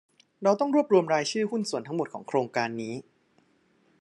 [0.43, 2.93] เราต้องรวบรวมรายชื่อหุ้นส่วนทั้งหมดของโครงการนี้